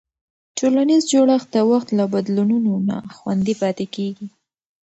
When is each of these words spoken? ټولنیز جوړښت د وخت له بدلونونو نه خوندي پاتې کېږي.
ټولنیز 0.57 1.03
جوړښت 1.11 1.47
د 1.55 1.57
وخت 1.71 1.89
له 1.99 2.05
بدلونونو 2.13 2.71
نه 2.87 2.97
خوندي 3.15 3.55
پاتې 3.61 3.85
کېږي. 3.95 4.27